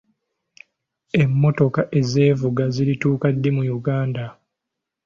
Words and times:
Emmotoka 1.21 1.81
ezeevuga 1.99 2.63
zirituuka 2.75 3.27
ddi 3.35 3.49
mu 3.55 3.63
Uganda? 3.77 4.25